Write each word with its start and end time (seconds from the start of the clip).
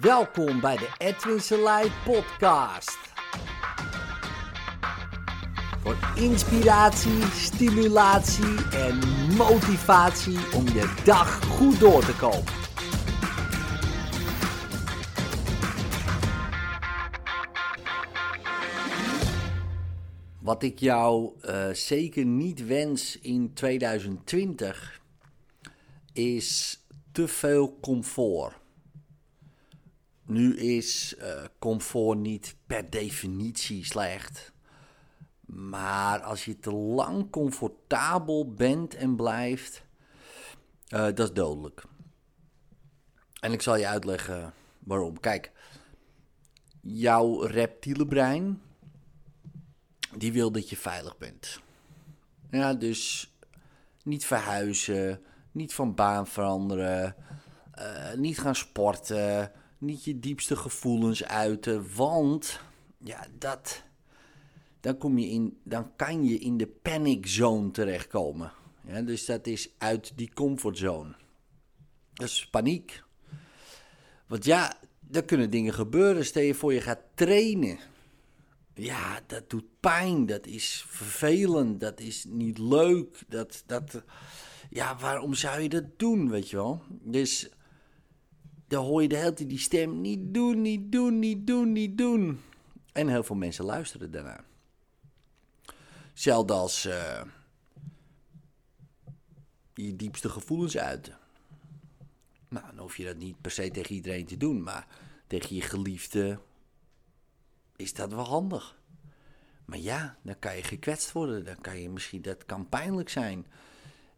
Welkom 0.00 0.60
bij 0.60 0.76
de 0.76 0.88
Edwin 0.98 1.40
Selei 1.40 1.92
podcast. 2.04 2.98
Voor 5.82 5.96
inspiratie, 6.16 7.22
stimulatie 7.22 8.70
en 8.70 8.98
motivatie 9.36 10.38
om 10.54 10.64
je 10.64 11.02
dag 11.04 11.44
goed 11.44 11.80
door 11.80 12.04
te 12.04 12.16
komen. 12.16 12.52
Wat 20.40 20.62
ik 20.62 20.78
jou 20.78 21.32
uh, 21.44 21.68
zeker 21.72 22.24
niet 22.24 22.66
wens 22.66 23.18
in 23.20 23.52
2020 23.52 25.00
is 26.12 26.80
te 27.12 27.28
veel 27.28 27.78
comfort. 27.80 28.62
Nu 30.26 30.56
is 30.56 31.14
uh, 31.18 31.44
comfort 31.58 32.18
niet 32.18 32.56
per 32.66 32.90
definitie 32.90 33.84
slecht. 33.84 34.52
Maar 35.46 36.20
als 36.20 36.44
je 36.44 36.58
te 36.58 36.72
lang 36.72 37.30
comfortabel 37.30 38.54
bent 38.54 38.94
en 38.94 39.16
blijft, 39.16 39.84
uh, 40.88 41.00
dat 41.00 41.18
is 41.18 41.32
dodelijk. 41.32 41.84
En 43.40 43.52
ik 43.52 43.62
zal 43.62 43.76
je 43.76 43.86
uitleggen 43.86 44.52
waarom. 44.78 45.20
Kijk, 45.20 45.52
jouw 46.80 47.40
reptiele 47.40 48.06
brein, 48.06 48.62
die 50.16 50.32
wil 50.32 50.52
dat 50.52 50.68
je 50.68 50.76
veilig 50.76 51.18
bent. 51.18 51.60
Ja, 52.50 52.74
dus 52.74 53.32
niet 54.02 54.24
verhuizen, 54.24 55.22
niet 55.52 55.74
van 55.74 55.94
baan 55.94 56.26
veranderen, 56.26 57.16
uh, 57.78 58.12
niet 58.14 58.38
gaan 58.40 58.54
sporten, 58.54 59.52
niet 59.84 60.04
je 60.04 60.20
diepste 60.20 60.56
gevoelens 60.56 61.24
uiten, 61.24 61.94
want 61.94 62.60
ja, 63.04 63.26
dat, 63.38 63.82
dan, 64.80 64.98
kom 64.98 65.18
je 65.18 65.28
in, 65.28 65.58
dan 65.62 65.96
kan 65.96 66.24
je 66.24 66.38
in 66.38 66.56
de 66.56 66.66
panic 66.66 67.26
zone 67.26 67.70
terechtkomen. 67.70 68.52
Ja, 68.86 69.02
dus 69.02 69.24
dat 69.24 69.46
is 69.46 69.68
uit 69.78 70.12
die 70.16 70.30
comfortzone. 70.34 71.14
Dat 72.12 72.28
is 72.28 72.48
paniek. 72.50 73.02
Want 74.26 74.44
ja, 74.44 74.76
er 75.10 75.24
kunnen 75.24 75.50
dingen 75.50 75.74
gebeuren. 75.74 76.24
Stel 76.24 76.42
je 76.42 76.54
voor 76.54 76.72
je 76.72 76.80
gaat 76.80 77.00
trainen. 77.14 77.78
Ja, 78.74 79.20
dat 79.26 79.50
doet 79.50 79.80
pijn. 79.80 80.26
Dat 80.26 80.46
is 80.46 80.84
vervelend. 80.88 81.80
Dat 81.80 82.00
is 82.00 82.24
niet 82.28 82.58
leuk. 82.58 83.22
Dat, 83.28 83.62
dat, 83.66 84.02
ja, 84.70 84.96
waarom 84.96 85.34
zou 85.34 85.60
je 85.60 85.68
dat 85.68 85.84
doen, 85.96 86.30
weet 86.30 86.50
je 86.50 86.56
wel? 86.56 86.82
Dus 86.88 87.48
dan 88.68 88.84
hoor 88.84 89.02
je 89.02 89.08
de 89.08 89.16
hele 89.16 89.32
tijd 89.32 89.48
die 89.48 89.58
stem, 89.58 90.00
niet 90.00 90.34
doen, 90.34 90.62
niet 90.62 90.92
doen, 90.92 91.18
niet 91.18 91.46
doen, 91.46 91.72
niet 91.72 91.98
doen. 91.98 92.40
En 92.92 93.08
heel 93.08 93.22
veel 93.22 93.36
mensen 93.36 93.64
luisteren 93.64 94.10
daarna. 94.10 94.44
Zelfs 96.12 96.52
als 96.52 96.86
uh, 96.86 97.22
je 99.74 99.96
diepste 99.96 100.28
gevoelens 100.28 100.76
uiten. 100.76 101.18
Nou, 102.48 102.66
dan 102.66 102.78
hoef 102.78 102.96
je 102.96 103.04
dat 103.04 103.16
niet 103.16 103.40
per 103.40 103.50
se 103.50 103.70
tegen 103.70 103.94
iedereen 103.94 104.26
te 104.26 104.36
doen, 104.36 104.62
maar 104.62 104.86
tegen 105.26 105.56
je 105.56 105.62
geliefde 105.62 106.38
is 107.76 107.94
dat 107.94 108.12
wel 108.12 108.24
handig. 108.24 108.78
Maar 109.64 109.78
ja, 109.78 110.16
dan 110.22 110.38
kan 110.38 110.56
je 110.56 110.62
gekwetst 110.62 111.12
worden, 111.12 111.44
dan 111.44 111.60
kan 111.60 111.80
je 111.80 111.90
misschien, 111.90 112.22
dat 112.22 112.46
kan 112.46 112.68
pijnlijk 112.68 113.08
zijn. 113.08 113.46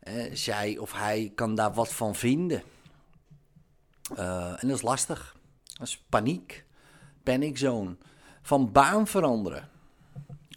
Uh, 0.02 0.34
zij 0.34 0.78
of 0.78 0.92
hij 0.92 1.32
kan 1.34 1.54
daar 1.54 1.74
wat 1.74 1.94
van 1.94 2.14
vinden. 2.14 2.62
Uh, 4.12 4.62
en 4.62 4.68
dat 4.68 4.76
is 4.76 4.82
lastig. 4.82 5.36
Dat 5.62 5.86
is 5.86 6.04
paniek. 6.08 6.64
Panic 7.22 7.58
zone. 7.58 7.96
Van 8.42 8.72
baan 8.72 9.06
veranderen. 9.06 9.68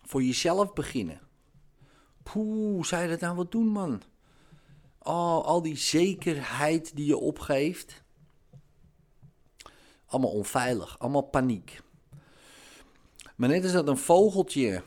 Voor 0.03 0.23
jezelf 0.23 0.73
beginnen. 0.73 1.19
Poeh, 2.23 2.83
zou 2.83 3.03
je 3.03 3.09
dat 3.09 3.19
nou 3.19 3.35
wat 3.35 3.51
doen, 3.51 3.67
man? 3.67 4.01
Oh, 4.99 5.45
al 5.45 5.61
die 5.61 5.77
zekerheid 5.77 6.95
die 6.95 7.05
je 7.05 7.17
opgeeft. 7.17 8.03
Allemaal 10.05 10.31
onveilig, 10.31 10.99
allemaal 10.99 11.21
paniek. 11.21 11.81
Maar 13.35 13.49
net 13.49 13.63
als 13.63 13.71
dat 13.71 13.87
een 13.87 13.97
vogeltje 13.97 14.83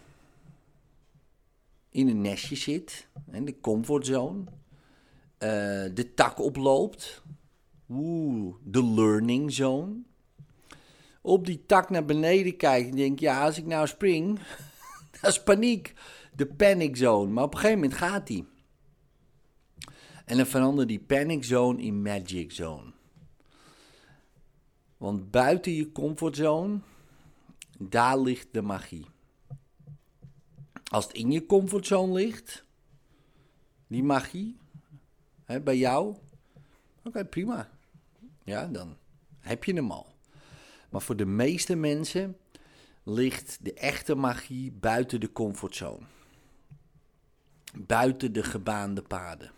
in 1.89 2.09
een 2.09 2.21
nestje 2.21 2.57
zit, 2.57 3.09
in 3.31 3.45
de 3.45 3.61
comfortzone, 3.61 4.41
uh, 4.41 4.49
de 5.95 6.13
tak 6.15 6.39
oploopt, 6.39 7.23
oeh, 7.93 8.55
de 8.65 8.85
learning 8.85 9.53
zone, 9.53 10.03
op 11.21 11.47
die 11.47 11.67
tak 11.67 11.91
naar 11.91 12.05
beneden 12.05 12.57
kijkt 12.57 12.91
en 12.91 12.97
denkt, 12.97 13.21
ja, 13.21 13.45
als 13.45 13.59
ik 13.59 13.67
nou 13.67 13.87
spring, 13.87 14.39
dat 15.21 15.31
is 15.31 15.43
paniek, 15.43 15.95
de 16.35 16.47
panic 16.47 16.97
zone. 16.97 17.31
Maar 17.31 17.45
op 17.45 17.55
een 17.55 17.61
gegeven 17.61 17.81
moment 17.81 17.99
gaat 17.99 18.27
die. 18.27 18.47
En 20.25 20.37
dan 20.37 20.47
verandert 20.47 20.89
die 20.89 21.01
panic 21.01 21.45
zone 21.45 21.83
in 21.83 22.03
magic 22.03 22.53
zone. 22.53 22.93
Want 24.97 25.31
buiten 25.31 25.73
je 25.73 25.93
comfortzone, 25.93 26.81
daar 27.79 28.19
ligt 28.19 28.49
de 28.53 28.63
magie. 28.63 29.07
Als 30.91 31.05
het 31.05 31.15
in 31.15 31.31
je 31.31 31.47
comfortzone 31.47 32.13
ligt, 32.13 32.65
die 33.87 34.03
magie, 34.03 34.57
hè, 35.45 35.61
bij 35.61 35.77
jou, 35.77 36.17
oké, 37.05 37.25
prima. 37.25 37.72
Ja, 38.45 38.67
dan 38.67 38.97
heb 39.39 39.65
je 39.65 39.75
hem 39.75 39.91
al. 39.91 40.07
Maar 40.91 41.03
voor 41.03 41.17
de 41.17 41.27
meeste 41.27 41.75
mensen 41.75 42.37
ligt 43.03 43.59
de 43.65 43.75
echte 43.75 44.15
magie 44.15 44.73
buiten 44.73 45.21
de 45.21 45.33
comfortzone. 45.33 46.07
Buiten 47.75 48.33
de 48.33 48.43
gebaande 48.43 49.03
paden. 49.03 49.51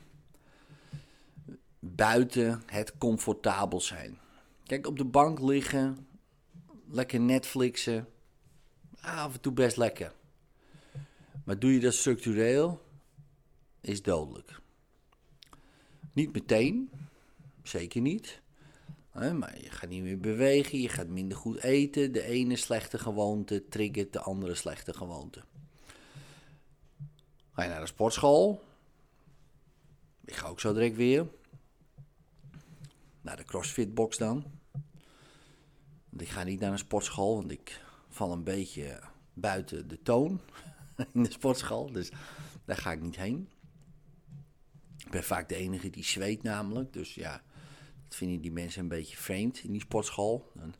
Buiten 1.78 2.62
het 2.67 2.99
comfortabel 2.99 3.81
zijn. 3.81 4.19
Kijk, 4.65 4.87
op 4.87 4.99
de 4.99 5.05
bank 5.05 5.41
liggen, 5.41 6.06
lekker 6.89 7.21
Netflixen. 7.21 8.09
Af 9.00 9.34
en 9.34 9.41
toe 9.41 9.53
best 9.53 9.77
lekker. 9.77 10.12
Maar 11.44 11.59
doe 11.59 11.73
je 11.73 11.81
dat 11.81 11.94
structureel, 11.94 12.83
is 13.81 14.03
dodelijk. 14.03 14.61
Niet 16.12 16.33
meteen, 16.33 16.91
zeker 17.62 18.00
niet. 18.00 18.43
Maar 19.15 19.61
je 19.61 19.71
gaat 19.71 19.89
niet 19.89 20.03
meer 20.03 20.21
bewegen, 20.21 20.81
je 20.81 20.89
gaat 20.89 21.07
minder 21.07 21.37
goed 21.37 21.63
eten. 21.63 22.13
De 22.13 22.23
ene 22.23 22.57
slechte 22.57 22.99
gewoonte 22.99 23.69
triggert 23.69 24.13
de 24.13 24.21
andere 24.21 24.55
slechte 24.55 24.95
gewoonte. 24.95 25.45
Ga 27.53 27.63
je 27.63 27.69
naar 27.69 27.81
de 27.81 27.87
sportschool? 27.87 28.63
Ik 30.25 30.35
ga 30.35 30.49
ook 30.49 30.61
zo 30.61 30.73
direct 30.73 30.97
weer. 30.97 31.27
Naar 33.21 33.37
de 33.37 33.45
CrossFit-box 33.45 34.19
dan. 34.19 34.45
Want 36.09 36.23
ik 36.23 36.29
ga 36.29 36.43
niet 36.43 36.61
naar 36.61 36.73
een 36.73 36.79
sportschool, 36.79 37.37
want 37.37 37.51
ik 37.51 37.81
val 38.09 38.33
een 38.33 38.45
beetje 38.45 39.01
buiten 39.35 39.89
de 39.89 40.03
toon 40.03 40.41
in 41.13 41.23
de 41.23 41.31
sportschool. 41.31 41.93
Dus 41.93 42.11
daar 42.65 42.77
ga 42.77 42.93
ik 42.93 43.01
niet 43.01 43.17
heen. 43.17 43.49
Ik 44.99 45.11
ben 45.11 45.25
vaak 45.25 45.49
de 45.49 45.55
enige 45.55 45.91
die 45.91 46.05
zweet 46.05 46.43
namelijk. 46.43 46.93
Dus 46.93 47.15
ja, 47.15 47.43
dat 48.15 48.23
vinden 48.23 48.43
die 48.43 48.53
mensen 48.53 48.83
een 48.83 48.89
beetje 48.89 49.17
vreemd 49.17 49.59
in 49.65 49.73
die 49.73 49.81
sportschool. 49.81 50.51
Dan 50.55 50.75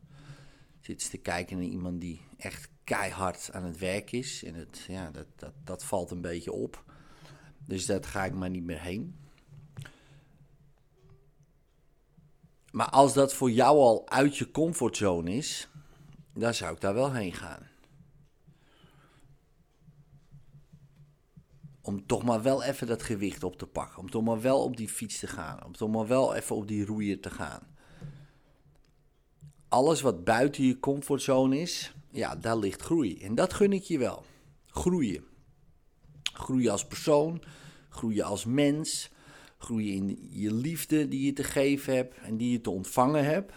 zitten 0.79 1.05
ze 1.05 1.11
te 1.11 1.17
kijken 1.17 1.57
naar 1.57 1.65
iemand 1.65 2.01
die 2.01 2.21
echt 2.37 2.69
keihard 2.83 3.49
aan 3.51 3.63
het 3.63 3.77
werk 3.77 4.11
is. 4.11 4.43
En 4.43 4.53
het, 4.53 4.85
ja, 4.87 5.11
dat, 5.11 5.25
dat, 5.35 5.53
dat 5.63 5.83
valt 5.83 6.11
een 6.11 6.21
beetje 6.21 6.51
op. 6.51 6.83
Dus 7.65 7.85
dat 7.85 8.05
ga 8.05 8.25
ik 8.25 8.33
maar 8.33 8.49
niet 8.49 8.63
meer 8.63 8.81
heen. 8.81 9.15
Maar 12.71 12.89
als 12.89 13.13
dat 13.13 13.33
voor 13.33 13.51
jou 13.51 13.77
al 13.77 14.09
uit 14.09 14.37
je 14.37 14.51
comfortzone 14.51 15.35
is, 15.35 15.67
dan 16.33 16.53
zou 16.53 16.73
ik 16.73 16.81
daar 16.81 16.93
wel 16.93 17.13
heen 17.13 17.33
gaan. 17.33 17.67
Om 21.85 22.05
toch 22.05 22.23
maar 22.23 22.41
wel 22.41 22.63
even 22.63 22.87
dat 22.87 23.03
gewicht 23.03 23.43
op 23.43 23.57
te 23.57 23.65
pakken. 23.65 23.99
Om 23.99 24.09
toch 24.09 24.23
maar 24.23 24.41
wel 24.41 24.63
op 24.63 24.77
die 24.77 24.89
fiets 24.89 25.19
te 25.19 25.27
gaan. 25.27 25.65
Om 25.65 25.75
toch 25.75 25.89
maar 25.89 26.07
wel 26.07 26.35
even 26.35 26.55
op 26.55 26.67
die 26.67 26.85
roeier 26.85 27.21
te 27.21 27.29
gaan. 27.29 27.61
Alles 29.67 30.01
wat 30.01 30.23
buiten 30.23 30.63
je 30.63 30.79
comfortzone 30.79 31.59
is, 31.59 31.93
ja, 32.11 32.35
daar 32.35 32.57
ligt 32.57 32.81
groei. 32.81 33.17
En 33.17 33.35
dat 33.35 33.53
gun 33.53 33.73
ik 33.73 33.83
je 33.83 33.97
wel. 33.97 34.25
Groeien. 34.65 35.23
Groeien 36.33 36.71
als 36.71 36.87
persoon, 36.87 37.43
groeien 37.89 38.25
als 38.25 38.45
mens, 38.45 39.09
groeien 39.57 39.93
in 39.93 40.27
je 40.31 40.53
liefde 40.53 41.07
die 41.07 41.25
je 41.25 41.33
te 41.33 41.43
geven 41.43 41.95
hebt 41.95 42.17
en 42.17 42.37
die 42.37 42.51
je 42.51 42.61
te 42.61 42.69
ontvangen 42.69 43.25
hebt. 43.25 43.53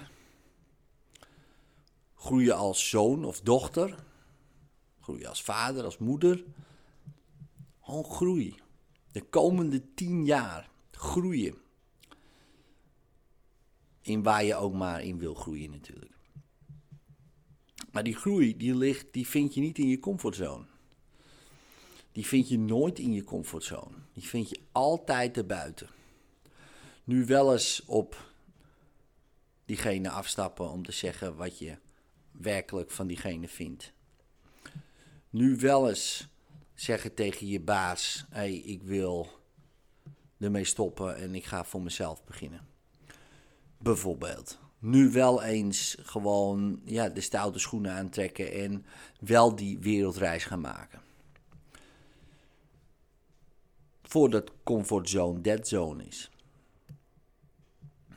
Groeien 2.14 2.56
als 2.56 2.88
zoon 2.88 3.24
of 3.24 3.40
dochter, 3.40 4.04
groeien 5.00 5.28
als 5.28 5.42
vader, 5.42 5.84
als 5.84 5.98
moeder. 5.98 6.44
Gewoon 7.88 8.04
groei. 8.04 8.54
De 9.12 9.22
komende 9.22 9.94
tien 9.94 10.24
jaar 10.24 10.70
groeien. 10.90 11.54
In 14.02 14.22
waar 14.22 14.44
je 14.44 14.54
ook 14.54 14.74
maar 14.74 15.02
in 15.02 15.18
wil 15.18 15.34
groeien 15.34 15.70
natuurlijk. 15.70 16.12
Maar 17.92 18.02
die 18.02 18.14
groei, 18.14 18.56
die, 18.56 18.74
ligt, 18.74 19.12
die 19.12 19.26
vind 19.26 19.54
je 19.54 19.60
niet 19.60 19.78
in 19.78 19.88
je 19.88 19.98
comfortzone. 19.98 20.64
Die 22.12 22.26
vind 22.26 22.48
je 22.48 22.58
nooit 22.58 22.98
in 22.98 23.12
je 23.12 23.24
comfortzone. 23.24 23.96
Die 24.12 24.22
vind 24.22 24.48
je 24.48 24.60
altijd 24.72 25.36
erbuiten. 25.36 25.88
Nu 27.04 27.26
wel 27.26 27.52
eens 27.52 27.84
op 27.86 28.32
diegene 29.64 30.10
afstappen 30.10 30.70
om 30.70 30.82
te 30.82 30.92
zeggen 30.92 31.36
wat 31.36 31.58
je 31.58 31.78
werkelijk 32.30 32.90
van 32.90 33.06
diegene 33.06 33.48
vindt. 33.48 33.92
Nu 35.30 35.56
wel 35.56 35.88
eens 35.88 36.28
zeggen 36.80 37.14
tegen 37.14 37.46
je 37.46 37.60
baas: 37.60 38.24
hé, 38.30 38.38
hey, 38.38 38.54
ik 38.54 38.82
wil 38.82 39.28
ermee 40.38 40.64
stoppen 40.64 41.16
en 41.16 41.34
ik 41.34 41.44
ga 41.44 41.64
voor 41.64 41.82
mezelf 41.82 42.24
beginnen. 42.24 42.66
Bijvoorbeeld. 43.78 44.58
Nu 44.78 45.10
wel 45.10 45.42
eens 45.42 45.96
gewoon 46.02 46.80
ja, 46.84 47.08
de 47.08 47.20
stoute 47.20 47.58
schoenen 47.58 47.92
aantrekken 47.92 48.52
en 48.52 48.86
wel 49.20 49.56
die 49.56 49.78
wereldreis 49.78 50.44
gaan 50.44 50.60
maken. 50.60 51.00
Voordat 54.02 54.52
comfortzone 54.64 55.40
dead 55.40 55.68
zone 55.68 56.04
is. 56.04 56.30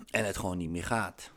En 0.09 0.25
het 0.25 0.37
gewoon 0.37 0.57
niet 0.57 0.69
meer 0.69 0.83
gaat. 0.83 1.31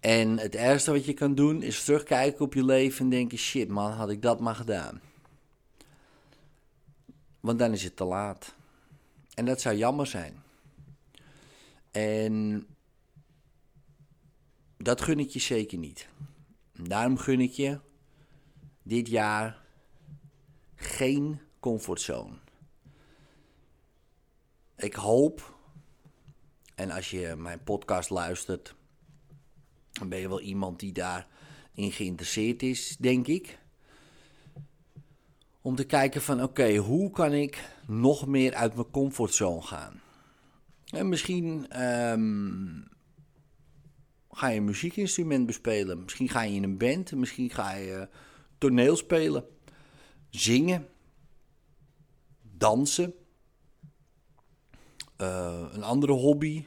En 0.00 0.38
het 0.38 0.54
ergste 0.54 0.92
wat 0.92 1.04
je 1.04 1.14
kan 1.14 1.34
doen 1.34 1.62
is 1.62 1.84
terugkijken 1.84 2.44
op 2.44 2.54
je 2.54 2.64
leven 2.64 3.04
en 3.04 3.10
denken: 3.10 3.38
shit 3.38 3.68
man, 3.68 3.92
had 3.92 4.10
ik 4.10 4.22
dat 4.22 4.40
maar 4.40 4.54
gedaan. 4.54 5.00
Want 7.46 7.58
dan 7.58 7.72
is 7.72 7.82
het 7.82 7.96
te 7.96 8.04
laat. 8.04 8.54
En 9.34 9.44
dat 9.44 9.60
zou 9.60 9.76
jammer 9.76 10.06
zijn. 10.06 10.42
En 11.90 12.66
dat 14.76 15.00
gun 15.00 15.18
ik 15.18 15.30
je 15.30 15.38
zeker 15.38 15.78
niet. 15.78 16.08
Daarom 16.72 17.18
gun 17.18 17.40
ik 17.40 17.52
je 17.52 17.80
dit 18.82 19.08
jaar 19.08 19.62
geen 20.74 21.40
comfortzone. 21.60 22.36
Ik 24.76 24.94
hoop, 24.94 25.58
en 26.74 26.90
als 26.90 27.10
je 27.10 27.34
mijn 27.36 27.62
podcast 27.64 28.10
luistert, 28.10 28.74
dan 29.92 30.08
ben 30.08 30.18
je 30.18 30.28
wel 30.28 30.40
iemand 30.40 30.80
die 30.80 30.92
daarin 30.92 31.92
geïnteresseerd 31.92 32.62
is, 32.62 32.96
denk 32.96 33.26
ik. 33.26 33.58
Om 35.66 35.74
te 35.74 35.84
kijken 35.84 36.22
van 36.22 36.42
oké, 36.42 36.76
hoe 36.76 37.10
kan 37.10 37.32
ik 37.32 37.70
nog 37.86 38.26
meer 38.26 38.54
uit 38.54 38.74
mijn 38.74 38.90
comfortzone 38.90 39.62
gaan? 39.62 40.00
En 40.84 41.08
misschien 41.08 41.66
ehm, 41.68 42.82
ga 44.30 44.48
je 44.48 44.56
een 44.56 44.64
muziekinstrument 44.64 45.46
bespelen. 45.46 46.02
Misschien 46.02 46.28
ga 46.28 46.42
je 46.42 46.54
in 46.54 46.62
een 46.62 46.78
band. 46.78 47.12
Misschien 47.12 47.50
ga 47.50 47.74
je 47.74 48.08
toneel 48.58 48.96
spelen. 48.96 49.44
Zingen. 50.30 50.86
Dansen. 52.42 53.14
Uh, 55.20 55.64
een 55.72 55.82
andere 55.82 56.12
hobby. 56.12 56.64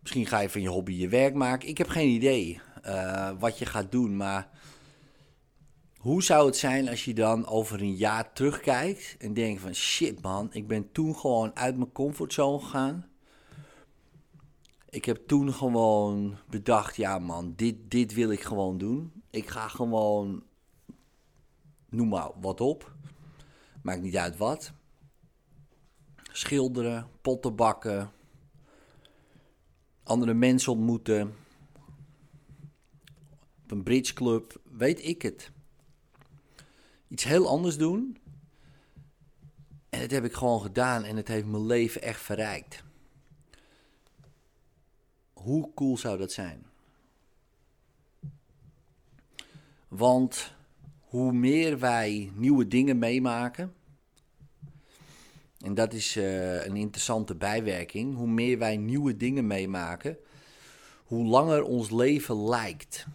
Misschien 0.00 0.26
ga 0.26 0.38
je 0.38 0.50
van 0.50 0.60
je 0.60 0.68
hobby 0.68 0.92
je 0.92 1.08
werk 1.08 1.34
maken. 1.34 1.68
Ik 1.68 1.78
heb 1.78 1.88
geen 1.88 2.08
idee 2.08 2.60
uh, 2.86 3.30
wat 3.38 3.58
je 3.58 3.66
gaat 3.66 3.92
doen. 3.92 4.16
Maar 4.16 4.50
hoe 6.04 6.22
zou 6.22 6.46
het 6.46 6.56
zijn 6.56 6.88
als 6.88 7.04
je 7.04 7.14
dan 7.14 7.46
over 7.46 7.80
een 7.80 7.96
jaar 7.96 8.32
terugkijkt 8.32 9.16
en 9.18 9.34
denkt 9.34 9.60
van 9.60 9.74
shit 9.74 10.22
man, 10.22 10.48
ik 10.52 10.66
ben 10.66 10.92
toen 10.92 11.16
gewoon 11.16 11.56
uit 11.56 11.76
mijn 11.76 11.92
comfortzone 11.92 12.58
gegaan. 12.58 13.06
Ik 14.90 15.04
heb 15.04 15.26
toen 15.26 15.52
gewoon 15.52 16.36
bedacht, 16.48 16.96
ja 16.96 17.18
man, 17.18 17.52
dit, 17.56 17.76
dit 17.88 18.14
wil 18.14 18.30
ik 18.30 18.40
gewoon 18.40 18.78
doen. 18.78 19.12
Ik 19.30 19.48
ga 19.48 19.68
gewoon, 19.68 20.42
noem 21.88 22.08
maar 22.08 22.30
wat 22.40 22.60
op. 22.60 22.94
Maakt 23.82 24.02
niet 24.02 24.16
uit 24.16 24.36
wat. 24.36 24.72
Schilderen, 26.32 27.08
potten 27.20 27.56
bakken, 27.56 28.10
andere 30.02 30.34
mensen 30.34 30.72
ontmoeten. 30.72 31.34
Op 33.62 33.70
een 33.70 33.82
bridgeclub, 33.82 34.60
weet 34.70 35.04
ik 35.04 35.22
het. 35.22 35.52
Iets 37.14 37.24
heel 37.24 37.48
anders 37.48 37.76
doen. 37.76 38.18
En 39.88 40.00
dat 40.00 40.10
heb 40.10 40.24
ik 40.24 40.32
gewoon 40.32 40.60
gedaan 40.60 41.04
en 41.04 41.16
het 41.16 41.28
heeft 41.28 41.46
mijn 41.46 41.66
leven 41.66 42.02
echt 42.02 42.20
verrijkt. 42.20 42.82
Hoe 45.32 45.74
cool 45.74 45.98
zou 45.98 46.18
dat 46.18 46.32
zijn? 46.32 46.66
Want 49.88 50.54
hoe 51.00 51.32
meer 51.32 51.78
wij 51.78 52.32
nieuwe 52.34 52.68
dingen 52.68 52.98
meemaken, 52.98 53.74
en 55.60 55.74
dat 55.74 55.92
is 55.92 56.16
uh, 56.16 56.64
een 56.64 56.76
interessante 56.76 57.34
bijwerking, 57.34 58.16
hoe 58.16 58.28
meer 58.28 58.58
wij 58.58 58.76
nieuwe 58.76 59.16
dingen 59.16 59.46
meemaken, 59.46 60.16
hoe 61.04 61.26
langer 61.26 61.62
ons 61.62 61.90
leven 61.90 62.44
lijkt. 62.48 63.06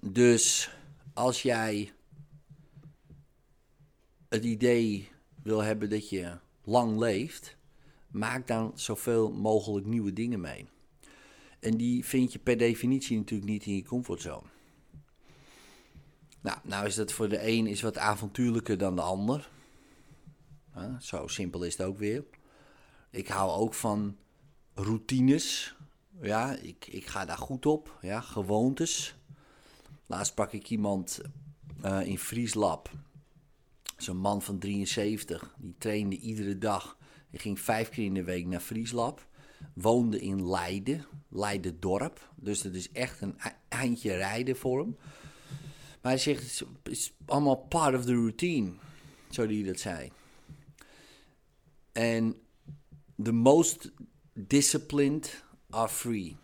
Dus 0.00 0.70
als 1.14 1.42
jij 1.42 1.92
het 4.28 4.44
idee 4.44 5.08
wil 5.42 5.60
hebben 5.60 5.90
dat 5.90 6.08
je 6.08 6.38
lang 6.64 6.98
leeft, 6.98 7.56
maak 8.10 8.46
dan 8.46 8.72
zoveel 8.74 9.32
mogelijk 9.32 9.86
nieuwe 9.86 10.12
dingen 10.12 10.40
mee. 10.40 10.66
En 11.60 11.76
die 11.76 12.04
vind 12.04 12.32
je 12.32 12.38
per 12.38 12.56
definitie 12.56 13.16
natuurlijk 13.16 13.50
niet 13.50 13.66
in 13.66 13.76
je 13.76 13.84
comfortzone. 13.84 14.46
Nou, 16.40 16.58
nou 16.62 16.86
is 16.86 16.94
dat 16.94 17.12
voor 17.12 17.28
de 17.28 17.48
een 17.48 17.66
is 17.66 17.82
wat 17.82 17.98
avontuurlijker 17.98 18.78
dan 18.78 18.96
de 18.96 19.02
ander. 19.02 19.50
zo 21.00 21.26
simpel 21.26 21.62
is 21.62 21.76
het 21.76 21.86
ook 21.86 21.98
weer. 21.98 22.24
Ik 23.10 23.28
hou 23.28 23.50
ook 23.50 23.74
van 23.74 24.16
routines. 24.74 25.76
Ja, 26.20 26.56
ik, 26.56 26.86
ik 26.86 27.06
ga 27.06 27.24
daar 27.24 27.38
goed 27.38 27.66
op. 27.66 27.98
Ja, 28.00 28.20
gewoontes. 28.20 29.16
Laatst 30.12 30.32
sprak 30.32 30.52
ik 30.52 30.70
iemand 30.70 31.20
uh, 31.84 32.06
in 32.06 32.18
Frieslab. 32.18 32.90
Zo'n 33.96 34.16
man 34.16 34.42
van 34.42 34.58
73. 34.58 35.54
Die 35.58 35.74
trainde 35.78 36.16
iedere 36.16 36.58
dag 36.58 36.98
hij 37.30 37.38
ging 37.38 37.60
vijf 37.60 37.88
keer 37.88 38.04
in 38.04 38.14
de 38.14 38.24
week 38.24 38.46
naar 38.46 38.60
Frieslab. 38.60 39.26
Woonde 39.74 40.20
in 40.20 40.48
Leiden, 40.48 41.04
Leiden 41.28 41.80
dorp. 41.80 42.32
Dus 42.36 42.62
dat 42.62 42.74
is 42.74 42.92
echt 42.92 43.20
een 43.20 43.36
eindje 43.68 44.14
rijden 44.14 44.56
voor 44.56 44.78
hem. 44.78 44.96
Maar 46.02 46.12
hij 46.12 46.18
zegt, 46.18 46.58
het 46.58 46.92
is 46.92 47.12
allemaal 47.26 47.56
part 47.56 47.94
of 47.94 48.04
the 48.04 48.14
routine. 48.14 48.72
Zo 49.30 49.46
die 49.46 49.64
dat 49.64 49.80
zei. 49.80 50.10
En 51.92 52.36
the 53.22 53.32
most 53.32 53.92
disciplined 54.32 55.44
are 55.70 55.88
free. 55.88 56.36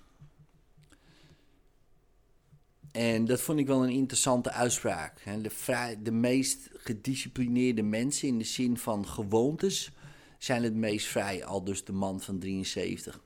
En 2.92 3.25
dat 3.25 3.40
vond 3.40 3.59
ik 3.59 3.66
wel 3.66 3.83
een 3.83 3.90
interessante 3.90 4.50
uitspraak. 4.50 5.23
De, 5.42 5.50
vrij, 5.50 6.02
de 6.02 6.11
meest 6.11 6.68
gedisciplineerde 6.73 7.83
mensen 7.83 8.28
in 8.28 8.38
de 8.38 8.45
zin 8.45 8.78
van 8.78 9.07
gewoontes 9.07 9.90
zijn 10.38 10.62
het 10.62 10.75
meest 10.75 11.07
vrij, 11.07 11.45
al 11.45 11.64
dus 11.64 11.85
de 11.85 11.92
man 11.92 12.21
van 12.21 12.38
73. 12.38 13.21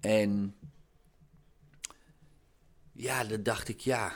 En 0.00 0.56
ja, 2.92 3.24
dan 3.24 3.42
dacht 3.42 3.68
ik, 3.68 3.80
ja, 3.80 4.12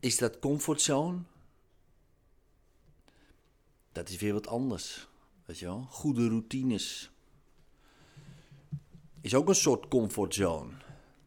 is 0.00 0.18
dat 0.18 0.38
comfortzone? 0.38 1.18
Dat 3.92 4.08
is 4.08 4.16
weer 4.16 4.32
wat 4.32 4.46
anders, 4.46 5.08
weet 5.44 5.58
je 5.58 5.64
wel. 5.66 5.86
Goede 5.90 6.28
routines 6.28 7.10
is 9.20 9.34
ook 9.34 9.48
een 9.48 9.54
soort 9.54 9.88
comfortzone, 9.88 10.72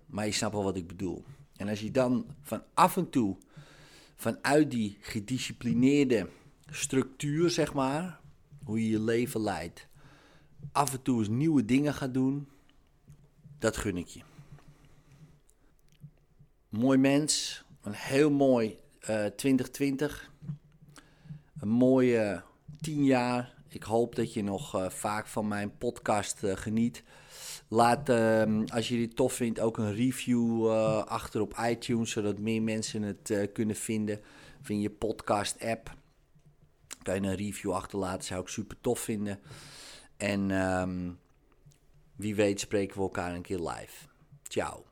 maar 0.05 0.25
je 0.25 0.31
snapt 0.31 0.53
wel 0.53 0.63
wat 0.63 0.75
ik 0.75 0.87
bedoel. 0.87 1.25
En 1.61 1.69
als 1.69 1.79
je 1.79 1.91
dan 1.91 2.25
van 2.41 2.63
af 2.73 2.97
en 2.97 3.09
toe 3.09 3.37
vanuit 4.15 4.71
die 4.71 4.97
gedisciplineerde 5.01 6.29
structuur, 6.69 7.49
zeg 7.49 7.73
maar, 7.73 8.19
hoe 8.63 8.83
je 8.83 8.89
je 8.89 8.99
leven 8.99 9.41
leidt, 9.41 9.87
af 10.71 10.93
en 10.93 11.01
toe 11.01 11.19
eens 11.19 11.27
nieuwe 11.27 11.65
dingen 11.65 11.93
gaat 11.93 12.13
doen, 12.13 12.47
dat 13.59 13.77
gun 13.77 13.97
ik 13.97 14.07
je. 14.07 14.21
Mooi 16.69 16.97
mens, 16.97 17.63
een 17.81 17.93
heel 17.93 18.31
mooi 18.31 18.77
uh, 19.09 19.25
eh, 19.25 19.33
2020, 19.33 20.31
een 21.59 21.69
mooie 21.69 22.43
10 22.79 23.05
jaar. 23.05 23.53
Ik 23.73 23.83
hoop 23.83 24.15
dat 24.15 24.33
je 24.33 24.43
nog 24.43 24.75
uh, 24.75 24.89
vaak 24.89 25.27
van 25.27 25.47
mijn 25.47 25.77
podcast 25.77 26.43
uh, 26.43 26.55
geniet. 26.55 27.03
Laat, 27.67 28.09
ehm, 28.09 28.63
als 28.73 28.87
je 28.87 28.97
dit 28.97 29.15
tof 29.15 29.33
vindt, 29.33 29.59
ook 29.59 29.77
een 29.77 29.93
review 29.93 30.69
achter 31.05 31.41
op 31.41 31.57
iTunes, 31.59 32.11
zodat 32.11 32.37
meer 32.37 32.61
mensen 32.61 33.01
het 33.01 33.49
kunnen 33.53 33.75
vinden. 33.75 34.19
Vind 34.61 34.81
je 34.81 34.89
podcast-app. 34.89 35.95
Kan 37.01 37.15
je 37.15 37.21
een 37.21 37.35
review 37.35 37.71
achterlaten, 37.71 38.23
zou 38.23 38.41
ik 38.41 38.47
super 38.47 38.77
tof 38.81 38.99
vinden. 38.99 39.39
En 40.17 40.51
um, 40.51 41.19
wie 42.15 42.35
weet 42.35 42.59
spreken 42.59 42.95
we 42.97 43.01
elkaar 43.01 43.35
een 43.35 43.41
keer 43.41 43.59
live. 43.59 44.07
Ciao. 44.43 44.90